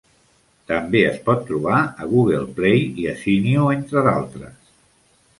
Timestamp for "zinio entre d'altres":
3.19-4.57